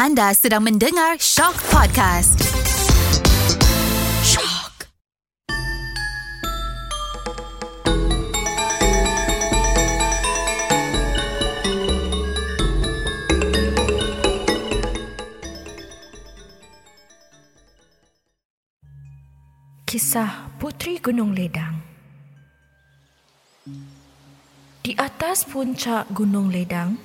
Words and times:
Anda 0.00 0.32
sedang 0.32 0.64
mendengar 0.64 1.20
Shock 1.20 1.60
Podcast. 1.68 2.40
Shock. 4.24 4.88
Kisah 19.84 20.48
Putri 20.56 20.96
Gunung 20.96 21.36
Ledang 21.36 21.76
Di 24.80 24.96
atas 24.96 25.44
puncak 25.44 26.08
Gunung 26.16 26.48
Ledang, 26.48 26.96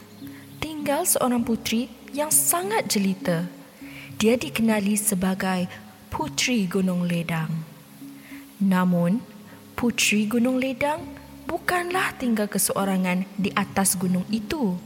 tinggal 0.63 1.03
seorang 1.03 1.43
putri 1.43 2.04
yang 2.15 2.31
sangat 2.31 2.87
jelita. 2.87 3.43
Dia 4.15 4.39
dikenali 4.39 4.95
sebagai 4.95 5.67
Putri 6.07 6.63
Gunung 6.63 7.03
Ledang. 7.03 7.51
Namun, 8.63 9.19
Putri 9.75 10.23
Gunung 10.23 10.55
Ledang 10.55 11.03
bukanlah 11.43 12.15
tinggal 12.15 12.47
keseorangan 12.47 13.27
di 13.35 13.51
atas 13.51 13.99
gunung 13.99 14.23
itu. 14.31 14.79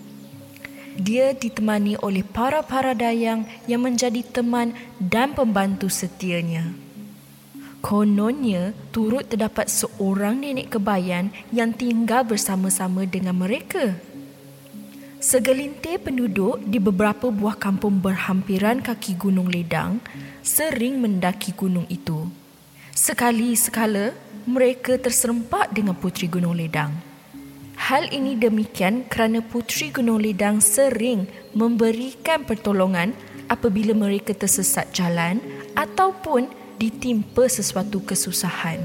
Dia 0.98 1.38
ditemani 1.38 2.02
oleh 2.02 2.26
para-para 2.26 2.98
dayang 2.98 3.46
yang 3.70 3.86
menjadi 3.86 4.26
teman 4.26 4.74
dan 4.98 5.38
pembantu 5.38 5.86
setianya. 5.88 6.74
Kononnya 7.80 8.76
turut 8.92 9.30
terdapat 9.32 9.72
seorang 9.72 10.42
nenek 10.44 10.76
kebayan 10.76 11.32
yang 11.56 11.72
tinggal 11.72 12.28
bersama-sama 12.28 13.08
dengan 13.08 13.40
mereka. 13.40 13.96
Segelintir 15.20 16.00
penduduk 16.00 16.64
di 16.64 16.80
beberapa 16.80 17.28
buah 17.28 17.60
kampung 17.60 18.00
berhampiran 18.00 18.80
kaki 18.80 19.20
Gunung 19.20 19.52
Ledang 19.52 20.00
sering 20.40 20.96
mendaki 20.96 21.52
gunung 21.52 21.84
itu. 21.92 22.32
Sekali 22.96 23.52
sekala 23.60 24.16
mereka 24.48 24.96
terserempak 24.96 25.76
dengan 25.76 26.00
Putri 26.00 26.32
Gunung 26.32 26.56
Ledang. 26.56 26.96
Hal 27.76 28.08
ini 28.16 28.40
demikian 28.40 29.12
kerana 29.12 29.44
Putri 29.44 29.92
Gunung 29.92 30.24
Ledang 30.24 30.64
sering 30.64 31.28
memberikan 31.52 32.48
pertolongan 32.48 33.12
apabila 33.52 33.92
mereka 33.92 34.32
tersesat 34.32 34.88
jalan 34.96 35.44
ataupun 35.76 36.48
ditimpa 36.80 37.52
sesuatu 37.52 38.00
kesusahan. 38.08 38.80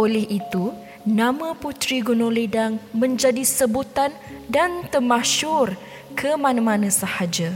Oleh 0.00 0.24
itu, 0.32 0.72
nama 1.06 1.54
Putri 1.54 2.02
Gunung 2.02 2.34
Ledang 2.34 2.82
menjadi 2.90 3.46
sebutan 3.46 4.10
dan 4.50 4.90
termasyur 4.90 5.78
ke 6.18 6.34
mana-mana 6.34 6.90
sahaja. 6.90 7.54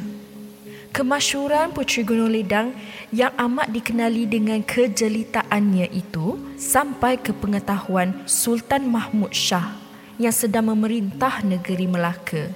Kemasyuran 0.94 1.74
Putri 1.74 2.06
Gunung 2.06 2.30
Ledang 2.30 2.70
yang 3.10 3.34
amat 3.34 3.74
dikenali 3.74 4.30
dengan 4.30 4.62
kejelitaannya 4.62 5.90
itu 5.90 6.38
sampai 6.54 7.18
ke 7.18 7.34
pengetahuan 7.34 8.22
Sultan 8.22 8.86
Mahmud 8.86 9.34
Shah 9.34 9.74
yang 10.22 10.34
sedang 10.34 10.70
memerintah 10.70 11.42
negeri 11.42 11.90
Melaka. 11.90 12.54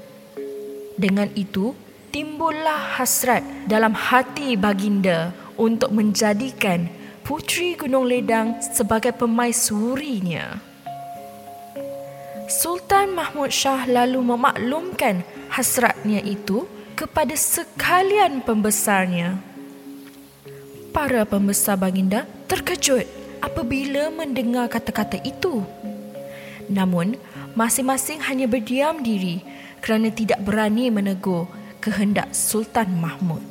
Dengan 0.94 1.26
itu, 1.34 1.74
timbullah 2.14 3.02
hasrat 3.02 3.42
dalam 3.66 3.98
hati 3.98 4.54
baginda 4.54 5.34
untuk 5.58 5.90
menjadikan 5.90 6.86
Putri 7.26 7.74
Gunung 7.74 8.06
Ledang 8.06 8.62
sebagai 8.62 9.10
pemaisurinya. 9.10 10.73
Sultan 12.54 13.18
Mahmud 13.18 13.50
Shah 13.50 13.82
lalu 13.90 14.22
memaklumkan 14.22 15.26
hasratnya 15.50 16.22
itu 16.22 16.70
kepada 16.94 17.34
sekalian 17.34 18.46
pembesarnya. 18.46 19.42
Para 20.94 21.26
pembesar 21.26 21.74
baginda 21.74 22.30
terkejut 22.46 23.10
apabila 23.42 24.06
mendengar 24.14 24.70
kata-kata 24.70 25.18
itu. 25.26 25.66
Namun, 26.70 27.18
masing-masing 27.58 28.22
hanya 28.22 28.46
berdiam 28.46 29.02
diri 29.02 29.42
kerana 29.82 30.14
tidak 30.14 30.38
berani 30.46 30.94
menegur 30.94 31.50
kehendak 31.82 32.30
Sultan 32.30 33.02
Mahmud. 33.02 33.42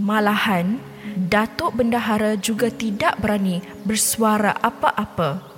Malahan, 0.00 0.80
Datuk 1.28 1.76
Bendahara 1.76 2.32
juga 2.40 2.72
tidak 2.72 3.20
berani 3.20 3.60
bersuara 3.84 4.56
apa-apa. 4.56 5.55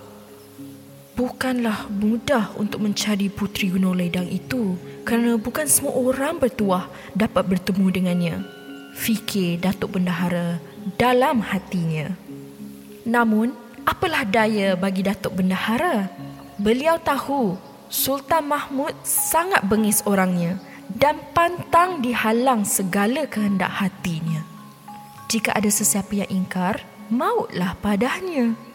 Bukanlah 1.19 1.91
mudah 1.91 2.55
untuk 2.55 2.87
mencari 2.87 3.27
Putri 3.27 3.75
Gunung 3.75 3.99
Ledang 3.99 4.31
itu 4.31 4.79
kerana 5.03 5.34
bukan 5.34 5.67
semua 5.67 5.99
orang 5.99 6.39
bertuah 6.39 6.87
dapat 7.11 7.43
bertemu 7.43 7.87
dengannya. 7.91 8.37
Fikir 8.95 9.59
Datuk 9.59 9.99
Bendahara 9.99 10.62
dalam 10.95 11.43
hatinya. 11.43 12.15
Namun, 13.03 13.51
apalah 13.83 14.23
daya 14.23 14.78
bagi 14.78 15.03
Datuk 15.03 15.43
Bendahara? 15.43 16.07
Beliau 16.55 17.03
tahu 17.03 17.59
Sultan 17.91 18.55
Mahmud 18.55 18.95
sangat 19.03 19.67
bengis 19.67 20.07
orangnya 20.07 20.62
dan 20.87 21.19
pantang 21.34 21.99
dihalang 21.99 22.62
segala 22.62 23.27
kehendak 23.27 23.75
hatinya. 23.75 24.47
Jika 25.27 25.51
ada 25.51 25.67
sesiapa 25.67 26.15
yang 26.15 26.31
ingkar, 26.31 26.87
mautlah 27.11 27.75
padanya. 27.83 28.68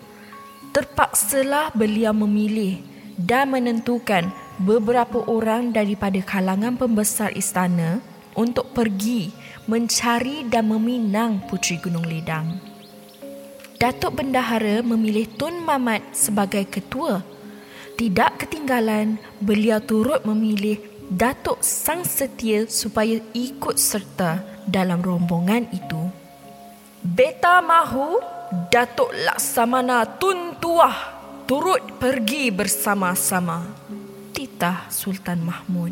Terpaksalah 0.73 1.69
beliau 1.78 2.17
memilih 2.17 2.81
dan 3.13 3.53
menentukan 3.53 4.34
beberapa 4.57 5.22
orang 5.29 5.69
daripada 5.69 6.17
kalangan 6.25 6.73
pembesar 6.73 7.29
istana 7.38 8.01
untuk 8.34 8.73
pergi 8.73 9.29
mencari 9.69 10.50
dan 10.50 10.73
meminang 10.73 11.45
Putri 11.45 11.78
Gunung 11.78 12.09
Ledang. 12.09 12.57
Datuk 13.78 14.17
Bendahara 14.17 14.81
memilih 14.81 15.29
Tun 15.38 15.61
Mamat 15.61 16.01
sebagai 16.09 16.66
ketua. 16.66 17.22
Tidak 17.94 18.41
ketinggalan, 18.41 19.22
beliau 19.45 19.78
turut 19.78 20.25
memilih 20.25 20.81
Datuk 21.05 21.61
Sang 21.61 22.01
Setia 22.01 22.66
supaya 22.66 23.22
ikut 23.38 23.78
serta 23.78 24.41
dalam 24.66 25.05
rombongan 25.05 25.69
itu. 25.69 26.09
Beta 27.05 27.61
mahu 27.61 28.17
Datuk 28.53 29.09
Laksamana 29.25 30.06
Tun 30.22 30.62
Tuah 30.62 30.94
turut 31.50 31.81
pergi 31.97 32.53
bersama-sama. 32.53 33.66
Titah 34.30 34.94
Sultan 34.94 35.41
Mahmud. 35.41 35.90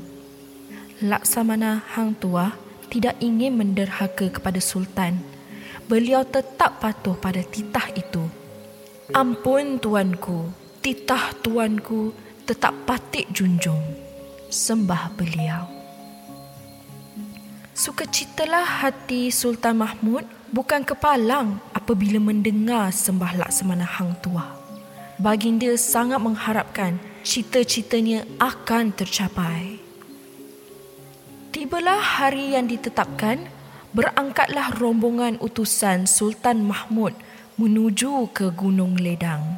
Laksamana 1.02 1.82
Hang 1.98 2.14
Tuah 2.22 2.54
tidak 2.86 3.18
ingin 3.18 3.58
menderhaka 3.58 4.30
kepada 4.30 4.62
Sultan. 4.62 5.18
Beliau 5.90 6.22
tetap 6.22 6.78
patuh 6.78 7.18
pada 7.18 7.42
titah 7.42 7.90
itu. 7.98 8.30
Ampun 9.10 9.82
tuanku, 9.82 10.54
titah 10.86 11.34
tuanku 11.42 12.14
tetap 12.46 12.78
patik 12.86 13.26
junjung. 13.34 13.82
Sembah 14.54 15.10
beliau. 15.18 15.66
Sukacitalah 17.74 18.86
hati 18.86 19.34
Sultan 19.34 19.82
Mahmud 19.82 20.30
bukan 20.54 20.86
kepalang 20.86 21.58
apabila 21.82 22.22
mendengar 22.22 22.94
sembah 22.94 23.42
laksamana 23.42 23.90
Hang 23.90 24.14
Tuah. 24.22 24.54
Baginda 25.18 25.74
sangat 25.74 26.22
mengharapkan 26.22 27.02
cita-citanya 27.26 28.22
akan 28.38 28.94
tercapai. 28.94 29.82
Tibalah 31.50 31.98
hari 31.98 32.54
yang 32.54 32.70
ditetapkan, 32.70 33.50
berangkatlah 33.98 34.78
rombongan 34.78 35.42
utusan 35.42 36.06
Sultan 36.06 36.62
Mahmud 36.62 37.18
menuju 37.58 38.30
ke 38.32 38.54
Gunung 38.54 38.96
Ledang. 39.02 39.58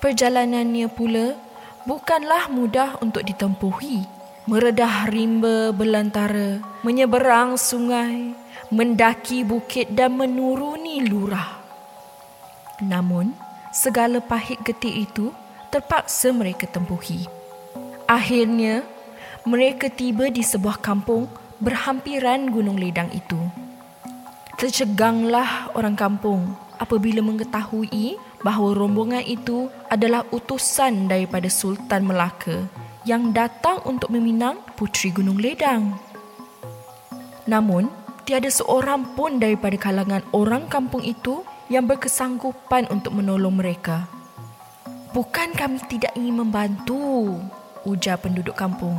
Perjalanannya 0.00 0.88
pula 0.88 1.36
bukanlah 1.84 2.48
mudah 2.48 3.00
untuk 3.04 3.22
ditempuhi. 3.24 4.04
Meredah 4.46 5.10
rimba 5.10 5.74
belantara, 5.74 6.62
menyeberang 6.86 7.58
sungai, 7.58 8.30
mendaki 8.72 9.46
bukit 9.46 9.92
dan 9.94 10.18
menuruni 10.18 11.06
lurah. 11.06 11.62
Namun, 12.82 13.32
segala 13.72 14.20
pahit 14.20 14.60
getik 14.66 14.92
itu 14.92 15.32
terpaksa 15.72 16.32
mereka 16.32 16.68
tempuhi. 16.68 17.24
Akhirnya, 18.06 18.84
mereka 19.46 19.86
tiba 19.88 20.28
di 20.28 20.42
sebuah 20.42 20.82
kampung 20.82 21.30
berhampiran 21.62 22.50
Gunung 22.52 22.76
Ledang 22.76 23.08
itu. 23.14 23.38
Terceganglah 24.56 25.72
orang 25.76 25.96
kampung 25.96 26.56
apabila 26.80 27.20
mengetahui 27.20 28.16
bahawa 28.40 28.76
rombongan 28.76 29.24
itu 29.24 29.68
adalah 29.88 30.24
utusan 30.32 31.08
daripada 31.08 31.48
Sultan 31.48 32.08
Melaka 32.08 32.68
yang 33.08 33.30
datang 33.32 33.80
untuk 33.84 34.12
meminang 34.12 34.60
Putri 34.74 35.12
Gunung 35.12 35.38
Ledang. 35.38 35.94
Namun, 37.46 37.86
tiada 38.26 38.50
seorang 38.50 39.14
pun 39.14 39.38
daripada 39.38 39.78
kalangan 39.78 40.26
orang 40.34 40.66
kampung 40.66 41.06
itu 41.06 41.46
yang 41.70 41.86
berkesanggupan 41.86 42.90
untuk 42.90 43.14
menolong 43.14 43.54
mereka. 43.54 44.10
Bukan 45.14 45.54
kami 45.54 45.78
tidak 45.86 46.10
ingin 46.18 46.42
membantu, 46.42 47.38
ujar 47.86 48.18
penduduk 48.18 48.58
kampung. 48.58 48.98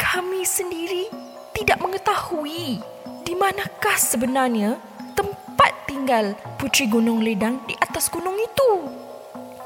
Kami 0.00 0.42
sendiri 0.48 1.12
tidak 1.52 1.84
mengetahui 1.84 2.80
di 3.22 3.32
manakah 3.36 3.94
sebenarnya 4.00 4.80
tempat 5.12 5.72
tinggal 5.84 6.32
Putri 6.56 6.88
Gunung 6.88 7.20
Ledang 7.20 7.60
di 7.68 7.76
atas 7.76 8.08
gunung 8.08 8.40
itu? 8.40 8.88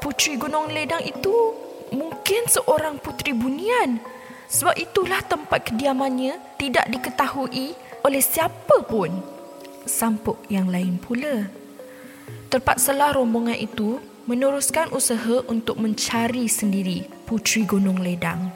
Putri 0.03 0.35
Gunung 0.35 0.67
Ledang 0.67 1.01
itu 1.01 1.55
mungkin 1.95 2.43
seorang 2.51 2.99
putri 2.99 3.31
bunian. 3.31 4.03
Sebab 4.51 4.75
itulah 4.79 5.23
tempat 5.23 5.71
kediamannya 5.71 6.39
tidak 6.59 6.87
diketahui 6.91 7.86
oleh 8.07 8.23
siapa 8.23 8.87
pun. 8.87 9.11
Sampuk 9.83 10.47
yang 10.47 10.71
lain 10.71 10.95
pula. 10.95 11.51
Terpaksalah 12.47 13.19
rombongan 13.19 13.59
itu 13.59 13.99
meneruskan 14.27 14.95
usaha 14.95 15.43
untuk 15.51 15.75
mencari 15.79 16.47
sendiri 16.47 17.03
Putri 17.27 17.67
Gunung 17.67 17.99
Ledang. 17.99 18.51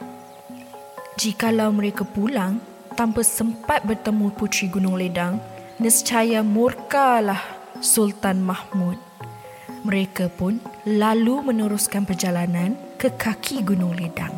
Jikalau 1.20 1.76
mereka 1.76 2.08
pulang 2.08 2.64
tanpa 2.96 3.24
sempat 3.28 3.84
bertemu 3.84 4.32
Putri 4.36 4.72
Gunung 4.72 4.96
Ledang, 4.96 5.44
nescaya 5.80 6.40
murkalah 6.44 7.44
Sultan 7.84 8.44
Mahmud. 8.44 8.96
Mereka 9.84 10.32
pun 10.36 10.64
lalu 10.88 11.44
meneruskan 11.44 12.08
perjalanan 12.08 12.80
ke 12.96 13.12
kaki 13.12 13.64
Gunung 13.64 13.96
Ledang. 13.96 14.32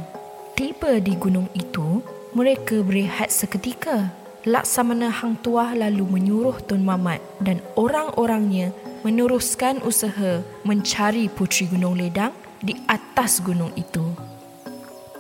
Tiba 0.54 1.01
di 1.01 1.18
gunung 1.18 1.50
itu, 1.57 2.01
mereka 2.38 2.81
berehat 2.86 3.33
seketika. 3.33 4.22
Laksamana 4.43 5.07
Hang 5.07 5.39
Tuah 5.39 5.71
lalu 5.71 6.03
menyuruh 6.03 6.59
Tun 6.67 6.83
Mamat 6.83 7.23
dan 7.39 7.63
orang-orangnya 7.79 8.75
meneruskan 9.07 9.79
usaha 9.87 10.43
mencari 10.67 11.31
Putri 11.31 11.63
Gunung 11.71 11.95
Ledang 11.95 12.35
di 12.59 12.75
atas 12.91 13.39
gunung 13.39 13.71
itu. 13.79 14.03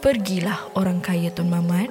Pergilah 0.03 0.67
orang 0.75 0.99
kaya 0.99 1.31
Tun 1.31 1.47
Mamat 1.47 1.87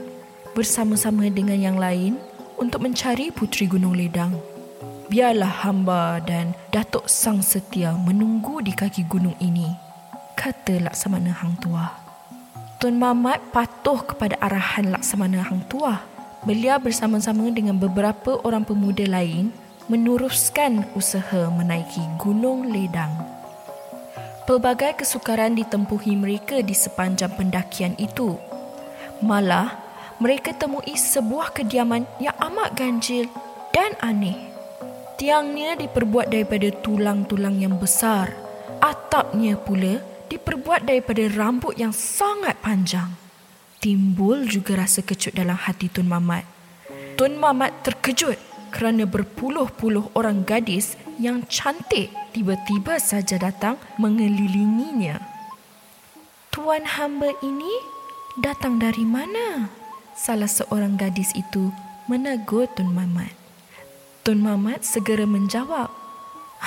bersama-sama 0.53 1.33
dengan 1.33 1.57
yang 1.57 1.81
lain 1.81 2.21
untuk 2.61 2.85
mencari 2.85 3.33
Putri 3.33 3.65
Gunung 3.65 3.97
Ledang. 3.97 4.37
Biarlah 5.09 5.65
hamba 5.65 6.21
dan 6.21 6.53
Datuk 6.69 7.09
Sang 7.09 7.41
Setia 7.41 7.97
menunggu 7.97 8.61
di 8.61 8.77
kaki 8.77 9.09
gunung 9.09 9.41
ini, 9.41 9.73
kata 10.37 10.85
Laksamana 10.85 11.33
Hang 11.33 11.57
Tuah. 11.65 11.97
Tun 12.77 13.01
Mamat 13.01 13.41
patuh 13.57 14.05
kepada 14.05 14.37
arahan 14.37 14.93
Laksamana 14.93 15.49
Hang 15.49 15.65
Tuah 15.73 16.12
Beliau 16.43 16.75
bersama-sama 16.83 17.55
dengan 17.55 17.79
beberapa 17.79 18.35
orang 18.43 18.67
pemuda 18.67 19.07
lain 19.07 19.55
meneruskan 19.87 20.83
usaha 20.99 21.47
menaiki 21.55 22.03
Gunung 22.19 22.67
Ledang. 22.67 23.15
Pelbagai 24.43 24.99
kesukaran 24.99 25.55
ditempuhi 25.55 26.19
mereka 26.19 26.59
di 26.59 26.75
sepanjang 26.75 27.31
pendakian 27.39 27.95
itu. 27.95 28.35
Malah, 29.23 29.71
mereka 30.19 30.51
temui 30.51 30.99
sebuah 30.99 31.55
kediaman 31.55 32.11
yang 32.19 32.35
amat 32.51 32.75
ganjil 32.75 33.31
dan 33.71 33.95
aneh. 34.03 34.51
Tiangnya 35.23 35.79
diperbuat 35.79 36.27
daripada 36.27 36.75
tulang-tulang 36.83 37.63
yang 37.63 37.79
besar. 37.79 38.35
Atapnya 38.83 39.55
pula 39.55 40.03
diperbuat 40.27 40.91
daripada 40.91 41.23
rambut 41.39 41.79
yang 41.79 41.95
sangat 41.95 42.59
panjang. 42.59 43.22
Timbul 43.83 44.47
juga 44.47 44.79
rasa 44.79 45.03
kecut 45.03 45.35
dalam 45.35 45.59
hati 45.59 45.91
Tun 45.91 46.07
Mamat. 46.07 46.47
Tun 47.19 47.35
Mamat 47.35 47.83
terkejut 47.83 48.39
kerana 48.71 49.11
berpuluh-puluh 49.11 50.15
orang 50.15 50.47
gadis 50.47 50.95
yang 51.19 51.43
cantik 51.51 52.15
tiba-tiba 52.31 53.03
saja 53.03 53.43
datang 53.43 53.75
mengelilinginya. 53.99 55.19
Tuan 56.55 56.87
hamba 56.95 57.35
ini 57.43 57.75
datang 58.39 58.79
dari 58.79 59.03
mana? 59.03 59.67
Salah 60.15 60.47
seorang 60.47 60.95
gadis 60.95 61.35
itu 61.35 61.75
menegur 62.07 62.71
Tun 62.79 62.95
Mamat. 62.95 63.35
Tun 64.23 64.47
Mamat 64.47 64.87
segera 64.87 65.27
menjawab, 65.27 65.91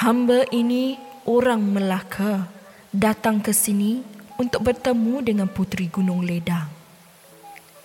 Hamba 0.03 0.43
ini 0.51 0.99
orang 1.23 1.63
Melaka 1.63 2.51
datang 2.91 3.39
ke 3.39 3.55
sini 3.55 4.03
untuk 4.35 4.67
bertemu 4.67 5.23
dengan 5.23 5.47
Puteri 5.47 5.87
Gunung 5.87 6.19
Ledang. 6.19 6.74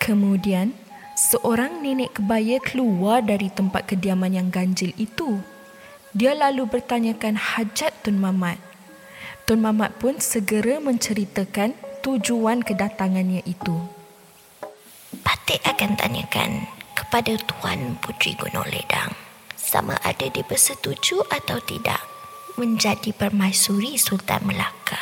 Kemudian, 0.01 0.73
seorang 1.13 1.85
nenek 1.85 2.17
kebaya 2.17 2.57
keluar 2.65 3.21
dari 3.21 3.53
tempat 3.53 3.85
kediaman 3.85 4.33
yang 4.33 4.49
ganjil 4.49 4.97
itu. 4.97 5.45
Dia 6.17 6.33
lalu 6.33 6.65
bertanyakan 6.65 7.37
hajat 7.37 7.93
Tun 8.01 8.17
Mamat. 8.17 8.57
Tun 9.45 9.61
Mamat 9.61 10.01
pun 10.01 10.17
segera 10.17 10.81
menceritakan 10.81 11.77
tujuan 12.01 12.65
kedatangannya 12.65 13.45
itu. 13.45 13.77
Patik 15.21 15.61
akan 15.69 15.95
tanyakan 16.01 16.65
kepada 16.97 17.37
Tuan 17.45 18.01
Putri 18.01 18.33
Gunung 18.41 18.67
Ledang 18.73 19.13
sama 19.55 19.95
ada 20.01 20.27
dia 20.27 20.43
bersetuju 20.43 21.23
atau 21.29 21.61
tidak 21.63 22.01
menjadi 22.57 23.13
permaisuri 23.13 24.01
Sultan 24.01 24.49
Melaka. 24.49 24.99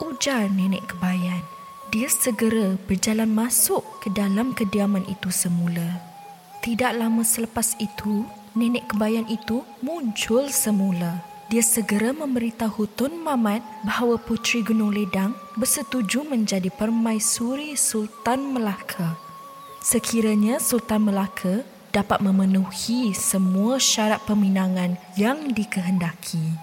Ujar 0.00 0.48
nenek 0.50 0.96
kebayan 0.96 1.60
dia 1.90 2.06
segera 2.06 2.78
berjalan 2.86 3.34
masuk 3.34 3.82
ke 4.00 4.08
dalam 4.10 4.56
kediaman 4.56 5.04
itu 5.06 5.28
semula. 5.28 6.00
Tidak 6.60 6.96
lama 6.96 7.24
selepas 7.24 7.76
itu, 7.80 8.24
nenek 8.56 8.92
kebayan 8.92 9.28
itu 9.28 9.64
muncul 9.84 10.48
semula. 10.48 11.24
Dia 11.50 11.66
segera 11.66 12.14
memberitahu 12.14 12.86
Tun 12.94 13.26
Mamat 13.26 13.60
bahawa 13.82 14.20
Putri 14.22 14.62
Gunung 14.62 14.94
Ledang 14.94 15.34
bersetuju 15.58 16.22
menjadi 16.22 16.70
permaisuri 16.70 17.74
Sultan 17.74 18.54
Melaka. 18.54 19.18
Sekiranya 19.82 20.62
Sultan 20.62 21.10
Melaka 21.10 21.66
dapat 21.90 22.22
memenuhi 22.22 23.10
semua 23.18 23.82
syarat 23.82 24.22
peminangan 24.30 24.94
yang 25.18 25.50
dikehendaki. 25.50 26.54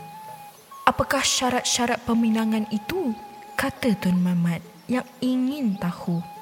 Apakah 0.88 1.20
syarat-syarat 1.20 2.00
peminangan 2.08 2.64
itu? 2.72 3.12
Kata 3.60 3.92
Tun 4.00 4.24
Mamat 4.24 4.64
yang 4.88 5.04
ingin 5.20 5.76
tahu. 5.76 6.37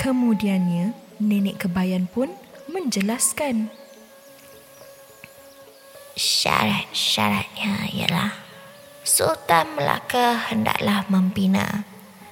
Kemudiannya, 0.00 0.96
nenek 1.20 1.68
kebayan 1.68 2.08
pun 2.08 2.32
menjelaskan. 2.72 3.68
Syarat-syaratnya 6.16 7.92
ialah 7.92 8.32
Sultan 9.04 9.76
Melaka 9.76 10.48
hendaklah 10.48 11.04
membina 11.12 11.84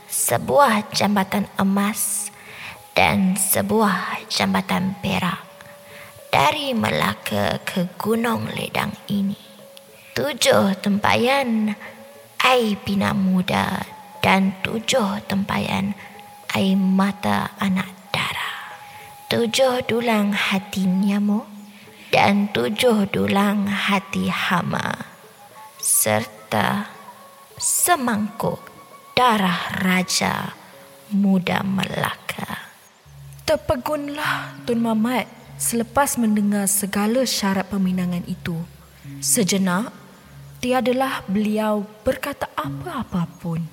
sebuah 0.08 0.96
jambatan 0.96 1.44
emas 1.60 2.32
dan 2.96 3.36
sebuah 3.36 4.24
jambatan 4.32 4.96
perak 5.04 5.44
dari 6.32 6.72
Melaka 6.72 7.60
ke 7.68 7.84
Gunung 8.00 8.48
Ledang 8.56 8.96
ini. 9.12 9.36
Tujuh 10.16 10.72
tempayan 10.80 11.76
air 12.40 12.80
pinang 12.80 13.20
muda 13.20 13.84
dan 14.24 14.56
tujuh 14.64 15.20
tempayan 15.28 15.92
air 16.54 16.76
mata 16.76 17.52
anak 17.60 17.88
darah. 18.14 18.78
Tujuh 19.28 19.84
dulang 19.84 20.32
hati 20.32 20.88
nyamuk 20.88 21.44
dan 22.08 22.48
tujuh 22.52 23.08
dulang 23.12 23.68
hati 23.68 24.32
hama. 24.32 24.96
Serta 25.78 26.88
semangkuk 27.60 28.60
darah 29.12 29.82
raja 29.84 30.54
muda 31.12 31.64
Melaka. 31.64 32.68
Terpegunlah 33.44 34.60
Tun 34.68 34.84
Mamat 34.84 35.24
selepas 35.56 36.20
mendengar 36.20 36.68
segala 36.68 37.24
syarat 37.24 37.66
peminangan 37.66 38.22
itu. 38.28 38.56
Sejenak, 39.24 39.90
tiadalah 40.60 41.24
beliau 41.24 41.82
berkata 42.04 42.46
apa-apa 42.54 43.24
pun. 43.40 43.64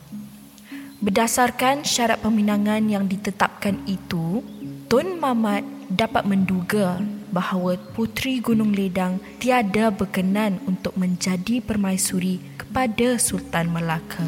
Berdasarkan 1.05 1.85
syarat 1.85 2.17
peminangan 2.25 2.81
yang 2.89 3.05
ditetapkan 3.05 3.77
itu, 3.85 4.41
Tun 4.89 5.21
Mamat 5.21 5.61
dapat 5.85 6.25
menduga 6.25 6.97
bahawa 7.29 7.77
Putri 7.93 8.41
Gunung 8.41 8.73
Ledang 8.73 9.21
tiada 9.37 9.93
berkenan 9.93 10.57
untuk 10.65 10.97
menjadi 10.97 11.61
permaisuri 11.61 12.41
kepada 12.57 13.21
Sultan 13.21 13.69
Melaka. 13.69 14.25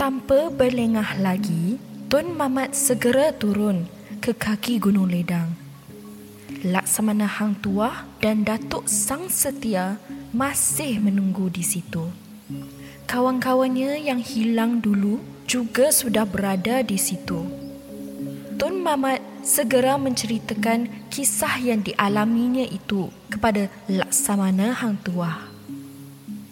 Tanpa 0.00 0.48
berlengah 0.48 1.20
lagi, 1.20 1.76
Tun 2.08 2.32
Mamat 2.32 2.72
segera 2.72 3.36
turun 3.36 3.84
ke 4.24 4.32
kaki 4.32 4.80
Gunung 4.80 5.12
Ledang. 5.12 5.52
Laksamana 6.64 7.28
Hang 7.28 7.60
Tuah 7.60 8.08
dan 8.24 8.40
Datuk 8.40 8.88
Sang 8.88 9.28
Setia 9.28 10.00
masih 10.32 10.96
menunggu 10.96 11.52
di 11.52 11.60
situ. 11.60 12.08
Kawan-kawannya 13.04 14.00
yang 14.00 14.24
hilang 14.24 14.80
dulu 14.80 15.33
juga 15.44 15.92
sudah 15.92 16.24
berada 16.24 16.80
di 16.80 16.96
situ. 16.96 17.44
Tun 18.54 18.80
Mamat 18.80 19.20
segera 19.42 19.98
menceritakan 19.98 21.10
kisah 21.10 21.58
yang 21.58 21.82
dialaminya 21.82 22.64
itu 22.64 23.10
kepada 23.28 23.68
Laksamana 23.90 24.72
Hang 24.72 24.96
Tuah. 25.02 25.50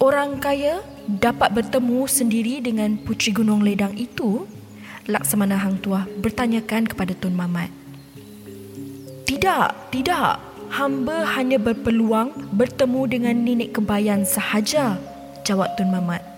Orang 0.02 0.42
kaya 0.42 0.82
dapat 1.06 1.54
bertemu 1.54 2.10
sendiri 2.10 2.58
dengan 2.58 2.98
Putri 2.98 3.30
Gunung 3.30 3.62
Ledang 3.62 3.94
itu? 3.94 4.50
Laksamana 5.06 5.58
Hang 5.62 5.78
Tuah 5.78 6.10
bertanyakan 6.18 6.90
kepada 6.90 7.14
Tun 7.14 7.38
Mamat. 7.38 7.70
Tidak, 9.26 9.94
tidak. 9.94 10.52
hamba 10.72 11.28
hanya 11.36 11.60
berpeluang 11.60 12.32
bertemu 12.56 13.00
dengan 13.04 13.36
nenek 13.36 13.76
kebayan 13.76 14.24
sahaja, 14.24 14.96
jawab 15.44 15.68
Tun 15.76 15.92
Mamat. 15.92 16.31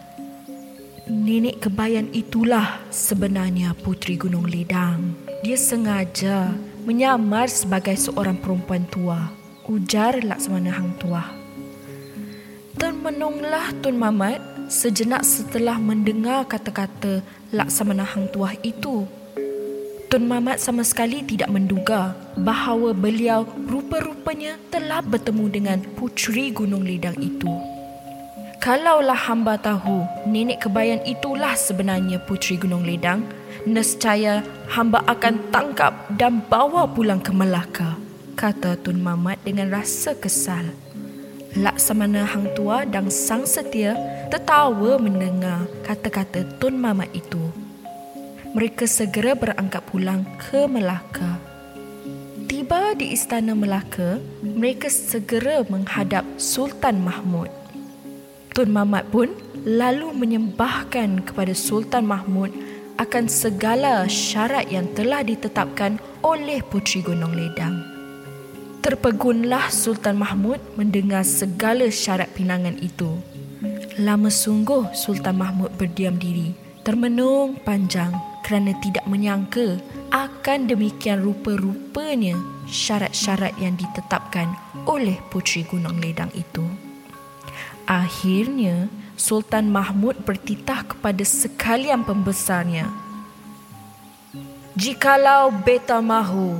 Nenek 1.05 1.69
kebayan 1.69 2.09
itulah 2.17 2.81
sebenarnya 2.89 3.77
Putri 3.77 4.17
Gunung 4.17 4.49
Ledang. 4.49 5.13
Dia 5.45 5.53
sengaja 5.53 6.49
menyamar 6.89 7.53
sebagai 7.53 7.93
seorang 7.93 8.41
perempuan 8.41 8.89
tua, 8.89 9.29
ujar 9.69 10.25
Laksamana 10.25 10.73
Hang 10.73 10.97
Tuah. 10.97 11.29
Termenunglah 12.81 13.77
Tun 13.85 14.01
Mamat 14.01 14.41
sejenak 14.73 15.29
setelah 15.29 15.77
mendengar 15.77 16.49
kata-kata 16.49 17.21
Laksamana 17.53 18.09
Hang 18.09 18.33
Tuah 18.33 18.57
itu. 18.65 19.05
Tun 20.09 20.25
Mamat 20.25 20.57
sama 20.57 20.89
sekali 20.89 21.21
tidak 21.21 21.53
menduga 21.53 22.17
bahawa 22.33 22.97
beliau 22.97 23.45
rupa-rupanya 23.69 24.57
telah 24.73 25.05
bertemu 25.05 25.53
dengan 25.53 25.79
puteri 26.01 26.49
Gunung 26.49 26.81
Ledang 26.81 27.21
itu. 27.21 27.74
Kalaulah 28.65 29.29
hamba 29.29 29.61
tahu 29.61 30.09
nenek 30.25 30.65
kebayan 30.65 31.05
itulah 31.05 31.53
sebenarnya 31.53 32.17
puteri 32.25 32.57
Gunung 32.57 32.81
Ledang, 32.81 33.21
nescaya 33.69 34.41
hamba 34.73 35.05
akan 35.05 35.53
tangkap 35.53 35.93
dan 36.17 36.41
bawa 36.49 36.89
pulang 36.89 37.21
ke 37.21 37.29
Melaka, 37.29 38.01
kata 38.33 38.81
Tun 38.81 39.05
Mamat 39.05 39.45
dengan 39.45 39.69
rasa 39.69 40.17
kesal. 40.17 40.73
Laksamana 41.61 42.25
Hang 42.25 42.57
Tua 42.57 42.89
dan 42.89 43.13
Sang 43.13 43.45
Setia 43.45 44.01
tertawa 44.33 44.97
mendengar 44.97 45.69
kata-kata 45.85 46.57
Tun 46.57 46.81
Mamat 46.81 47.13
itu 47.13 47.53
mereka 48.57 48.89
segera 48.89 49.37
berangkat 49.37 49.85
pulang 49.93 50.25
ke 50.41 50.65
Melaka. 50.65 51.37
Tiba 52.49 52.97
di 52.97 53.13
istana 53.13 53.53
Melaka, 53.53 54.25
mereka 54.41 54.89
segera 54.89 55.69
menghadap 55.69 56.25
Sultan 56.41 57.05
Mahmud. 57.05 57.64
Tun 58.55 58.71
Mamat 58.71 59.11
pun 59.11 59.35
lalu 59.67 60.15
menyembahkan 60.15 61.27
kepada 61.27 61.51
Sultan 61.59 62.07
Mahmud 62.07 62.55
akan 63.03 63.27
segala 63.27 64.07
syarat 64.07 64.71
yang 64.71 64.87
telah 64.95 65.27
ditetapkan 65.27 65.99
oleh 66.23 66.63
Puteri 66.63 67.03
Gunung 67.03 67.35
Ledang. 67.35 67.83
Terpegunlah 68.79 69.75
Sultan 69.75 70.23
Mahmud 70.23 70.63
mendengar 70.79 71.27
segala 71.27 71.91
syarat 71.91 72.31
pinangan 72.31 72.79
itu. 72.79 73.19
Lama 73.99 74.31
sungguh 74.31 74.95
Sultan 74.95 75.35
Mahmud 75.35 75.75
berdiam 75.75 76.15
diri, 76.15 76.55
termenung 76.87 77.59
panjang 77.59 78.15
kerana 78.47 78.71
tidak 78.79 79.03
menyangka 79.11 79.83
akan 80.15 80.71
demikian 80.71 81.27
rupa-rupanya 81.27 82.39
syarat-syarat 82.71 83.59
yang 83.59 83.75
ditetapkan 83.75 84.55
oleh 84.87 85.19
Puteri 85.27 85.67
Gunung 85.67 85.99
Ledang 85.99 86.31
itu. 86.39 86.84
Akhirnya, 87.85 88.89
Sultan 89.15 89.69
Mahmud 89.69 90.25
bertitah 90.25 90.89
kepada 90.89 91.21
sekalian 91.21 92.01
pembesarnya. 92.03 92.89
Jikalau 94.75 95.53
beta 95.53 96.01
mahu, 96.03 96.59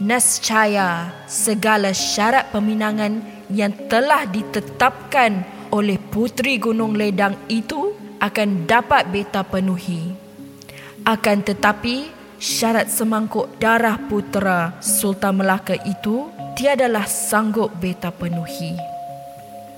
nescaya 0.00 1.12
segala 1.28 1.92
syarat 1.92 2.48
peminangan 2.48 3.20
yang 3.52 3.74
telah 3.90 4.24
ditetapkan 4.24 5.44
oleh 5.74 6.00
Puteri 6.00 6.56
Gunung 6.56 6.96
Ledang 6.96 7.36
itu 7.52 7.92
akan 8.16 8.64
dapat 8.64 9.10
beta 9.12 9.44
penuhi. 9.44 10.14
Akan 11.04 11.44
tetapi, 11.44 12.08
syarat 12.40 12.88
semangkuk 12.88 13.60
darah 13.60 14.00
putera 14.08 14.72
Sultan 14.80 15.44
Melaka 15.44 15.76
itu 15.84 16.32
tiadalah 16.56 17.04
sanggup 17.04 17.74
beta 17.76 18.08
penuhi. 18.08 18.89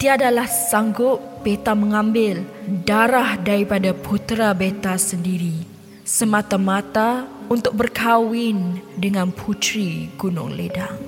Tiadalah 0.02 0.50
sanggup 0.50 1.46
beta 1.46 1.78
mengambil 1.78 2.42
darah 2.82 3.38
daripada 3.38 3.94
putera 3.94 4.50
beta 4.50 4.98
sendiri 4.98 5.62
semata-mata 6.02 7.30
untuk 7.46 7.70
berkahwin 7.78 8.82
dengan 8.98 9.30
putri 9.30 10.10
Gunung 10.18 10.58
Ledang. 10.58 10.98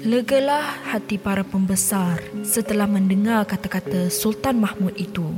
Legalah 0.00 0.88
hati 0.88 1.20
para 1.20 1.44
pembesar 1.44 2.24
setelah 2.48 2.88
mendengar 2.88 3.44
kata-kata 3.44 4.08
Sultan 4.08 4.56
Mahmud 4.56 4.96
itu. 4.96 5.28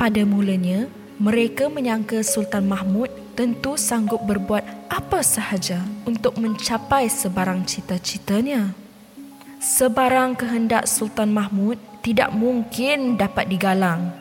Pada 0.00 0.24
mulanya, 0.24 0.88
mereka 1.20 1.68
menyangka 1.68 2.24
Sultan 2.24 2.64
Mahmud 2.64 3.12
tentu 3.36 3.76
sanggup 3.76 4.24
berbuat 4.24 4.88
apa 4.88 5.20
sahaja 5.20 5.84
untuk 6.08 6.40
mencapai 6.40 7.12
sebarang 7.12 7.68
cita-citanya. 7.68 8.72
Sebarang 9.60 10.40
kehendak 10.40 10.88
Sultan 10.88 11.36
Mahmud 11.36 11.89
tidak 12.00 12.32
mungkin 12.32 13.20
dapat 13.20 13.48
digalang. 13.48 14.12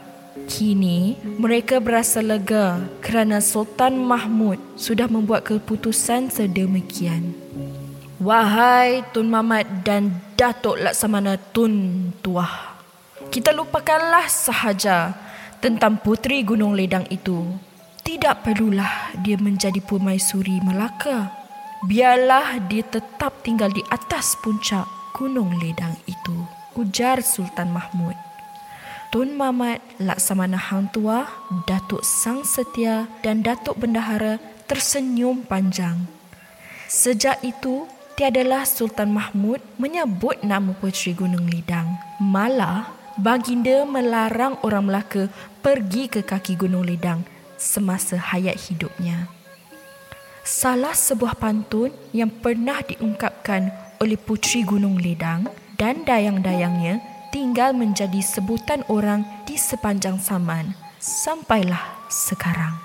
Kini, 0.48 1.20
mereka 1.38 1.84
berasa 1.84 2.24
lega 2.24 2.80
kerana 3.04 3.44
Sultan 3.44 4.00
Mahmud 4.00 4.58
sudah 4.80 5.06
membuat 5.12 5.46
keputusan 5.46 6.32
sedemikian. 6.32 7.36
Wahai 8.20 9.04
Tun 9.16 9.32
Mamat 9.32 9.88
dan 9.88 10.20
Datuk 10.36 10.76
Laksamana 10.80 11.40
Tun 11.40 12.12
Tuah, 12.20 12.76
kita 13.32 13.56
lupakanlah 13.56 14.28
sahaja 14.28 15.16
tentang 15.64 16.00
Puteri 16.00 16.44
Gunung 16.44 16.76
Ledang 16.76 17.08
itu. 17.08 17.46
Tidak 18.04 18.42
perlulah 18.44 19.16
dia 19.24 19.38
menjadi 19.38 19.80
permaisuri 19.80 20.60
Melaka. 20.66 21.32
Biarlah 21.86 22.60
dia 22.68 22.84
tetap 22.84 23.40
tinggal 23.46 23.72
di 23.72 23.86
atas 23.88 24.36
puncak 24.44 24.84
Gunung 25.16 25.56
Ledang 25.62 25.96
itu. 26.10 26.59
Ujar 26.80 27.20
Sultan 27.20 27.76
Mahmud. 27.76 28.16
Tun 29.12 29.36
Mamat, 29.36 29.84
Laksamana 30.00 30.56
Hang 30.56 30.88
Tua, 30.96 31.28
Datuk 31.68 32.08
Sang 32.08 32.48
Setia 32.48 33.12
dan 33.20 33.44
Datuk 33.44 33.76
Bendahara 33.84 34.40
tersenyum 34.64 35.44
panjang. 35.44 36.08
Sejak 36.88 37.44
itu, 37.44 37.84
tiadalah 38.16 38.64
Sultan 38.64 39.12
Mahmud 39.12 39.60
menyebut 39.76 40.40
nama 40.40 40.72
Puteri 40.72 41.12
Gunung 41.12 41.52
Lidang. 41.52 42.00
Malah, 42.24 42.96
baginda 43.20 43.84
melarang 43.84 44.56
orang 44.64 44.88
Melaka 44.88 45.28
pergi 45.60 46.08
ke 46.08 46.24
kaki 46.24 46.56
Gunung 46.56 46.88
Ledang 46.88 47.28
semasa 47.60 48.16
hayat 48.16 48.56
hidupnya. 48.72 49.28
Salah 50.48 50.96
sebuah 50.96 51.36
pantun 51.36 51.92
yang 52.16 52.32
pernah 52.32 52.80
diungkapkan 52.80 53.68
oleh 54.00 54.16
Puteri 54.16 54.64
Gunung 54.64 54.96
Ledang 54.96 55.59
dan 55.80 56.04
dayang-dayangnya 56.04 57.00
tinggal 57.32 57.72
menjadi 57.72 58.20
sebutan 58.20 58.84
orang 58.92 59.24
di 59.48 59.56
sepanjang 59.56 60.20
zaman 60.20 60.76
sampailah 61.00 62.12
sekarang. 62.12 62.76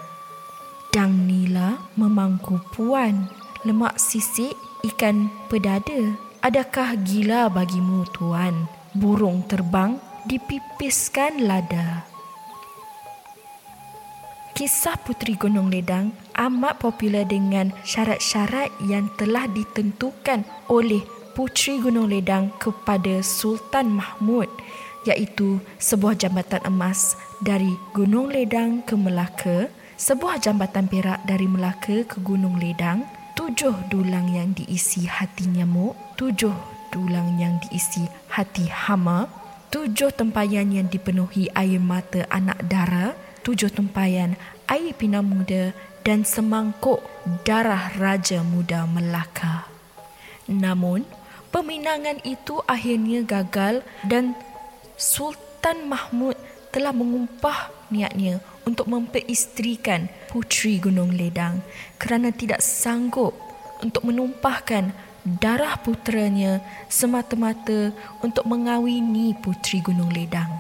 Dang 0.95 1.27
Nila 1.27 1.83
memangku 1.99 2.63
puan, 2.71 3.27
lemak 3.67 3.99
sisik 3.99 4.55
ikan 4.95 5.27
pedada. 5.51 6.15
Adakah 6.39 6.95
gila 7.03 7.51
bagimu 7.51 8.07
tuan? 8.15 8.71
Burung 8.95 9.43
terbang 9.51 9.99
dipipiskan 10.31 11.43
lada. 11.43 12.07
Kisah 14.55 14.95
Puteri 15.03 15.35
Gunung 15.35 15.67
Ledang 15.67 16.15
amat 16.39 16.79
popular 16.79 17.27
dengan 17.27 17.75
syarat-syarat 17.83 18.71
yang 18.87 19.11
telah 19.19 19.51
ditentukan 19.51 20.47
oleh 20.71 21.03
Puteri 21.35 21.83
Gunung 21.83 22.07
Ledang 22.07 22.55
kepada 22.63 23.19
Sultan 23.19 23.99
Mahmud 23.99 24.47
iaitu 25.03 25.59
sebuah 25.83 26.15
jambatan 26.15 26.63
emas 26.63 27.19
dari 27.43 27.75
Gunung 27.91 28.31
Ledang 28.31 28.87
ke 28.87 28.95
Melaka, 28.95 29.67
sebuah 29.99 30.39
jambatan 30.39 30.87
perak 30.87 31.27
dari 31.27 31.51
Melaka 31.51 32.07
ke 32.07 32.23
Gunung 32.23 32.63
Ledang, 32.63 33.03
tujuh 33.35 33.75
dulang 33.91 34.31
yang 34.31 34.55
diisi 34.55 35.11
hati 35.11 35.51
nyamuk, 35.51 35.99
tujuh 36.15 36.55
dulang 36.95 37.35
yang 37.35 37.59
diisi 37.67 38.07
hati 38.31 38.71
hama, 38.71 39.27
tujuh 39.75 40.15
tempayan 40.15 40.71
yang 40.71 40.87
dipenuhi 40.87 41.51
air 41.51 41.83
mata 41.83 42.31
anak 42.31 42.63
dara, 42.71 43.19
tujuh 43.43 43.75
tempayan 43.75 44.39
air 44.71 44.95
pinang 44.95 45.27
muda 45.27 45.75
dan 46.07 46.23
semangkuk 46.23 47.03
darah 47.43 47.91
Raja 47.99 48.47
Muda 48.47 48.87
Melaka. 48.87 49.67
Namun, 50.47 51.24
peminangan 51.55 52.19
itu 52.27 52.59
akhirnya 52.67 53.23
gagal 53.23 53.87
dan 54.03 54.35
Sultan 54.99 55.87
Mahmud 55.87 56.35
telah 56.75 56.91
mengumpah 56.91 57.71
niatnya 57.95 58.43
untuk 58.67 58.91
memperistrikan 58.91 60.11
Puteri 60.27 60.83
Gunung 60.83 61.15
Ledang 61.15 61.63
kerana 61.95 62.35
tidak 62.35 62.59
sanggup 62.59 63.39
untuk 63.79 64.03
menumpahkan 64.03 64.91
darah 65.23 65.79
putranya 65.79 66.59
semata-mata 66.91 67.95
untuk 68.19 68.43
mengawini 68.51 69.39
putri 69.39 69.79
Gunung 69.79 70.11
Ledang. 70.11 70.59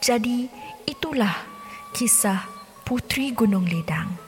Jadi, 0.00 0.48
itulah 0.88 1.44
kisah 1.92 2.48
Putri 2.82 3.36
Gunung 3.36 3.68
Ledang. 3.68 4.23